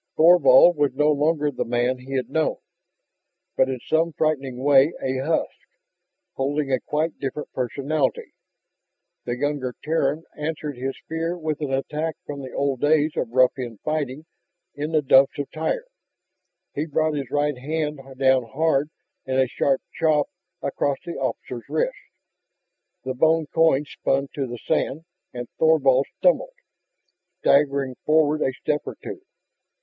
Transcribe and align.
Thorvald 0.17 0.77
was 0.77 0.93
no 0.95 1.11
longer 1.11 1.51
the 1.51 1.63
man 1.63 1.99
he 1.99 2.13
had 2.15 2.27
known, 2.27 2.55
but 3.55 3.69
in 3.69 3.79
some 3.81 4.13
frightening 4.13 4.57
way 4.63 4.93
a 4.99 5.17
husk, 5.19 5.59
holding 6.33 6.71
a 6.71 6.79
quite 6.79 7.19
different 7.19 7.51
personality. 7.53 8.33
The 9.25 9.37
younger 9.37 9.75
Terran 9.83 10.23
answered 10.35 10.75
his 10.75 10.95
fear 11.07 11.37
with 11.37 11.61
an 11.61 11.71
attack 11.71 12.15
from 12.25 12.41
the 12.41 12.51
old 12.51 12.81
days 12.81 13.11
of 13.15 13.29
rough 13.29 13.51
in 13.57 13.77
fighting 13.83 14.25
in 14.73 14.91
the 14.91 15.03
Dumps 15.03 15.37
of 15.37 15.51
Tyr. 15.51 15.85
He 16.73 16.87
brought 16.87 17.13
his 17.13 17.29
right 17.29 17.59
hand 17.59 17.99
down 18.17 18.45
hard 18.53 18.89
in 19.27 19.37
a 19.37 19.47
sharp 19.47 19.83
chop 19.93 20.25
across 20.63 20.97
the 21.05 21.11
officer's 21.13 21.69
wrists. 21.69 21.93
The 23.03 23.13
bone 23.13 23.45
coin 23.53 23.85
spun 23.85 24.29
to 24.33 24.47
the 24.47 24.57
sand 24.67 25.03
and 25.31 25.47
Thorvald 25.59 26.07
stumbled, 26.17 26.55
staggering 27.37 27.93
forward 28.07 28.41
a 28.41 28.51
step 28.51 28.81
or 28.85 28.95
two. 29.03 29.21